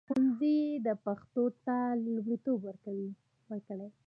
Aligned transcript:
ښوونځي 0.07 0.57
دې 0.85 0.93
پښتو 1.05 1.43
ته 1.65 1.75
لومړیتوب 2.03 2.59
ورکړي. 2.63 3.07